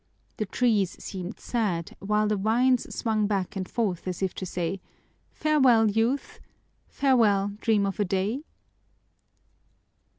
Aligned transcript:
The 0.37 0.47
trees 0.47 0.97
seemed 0.97 1.39
sad, 1.39 1.95
while 1.99 2.25
the 2.27 2.35
vines 2.35 2.91
swung 2.95 3.27
back 3.27 3.55
and 3.55 3.69
forth 3.69 4.07
as 4.07 4.23
if 4.23 4.33
to 4.33 4.47
say, 4.47 4.81
"Farewell, 5.31 5.91
youth! 5.91 6.39
Farewell, 6.87 7.51
dream 7.61 7.85
of 7.85 7.99
a 7.99 8.05
day!" 8.05 8.41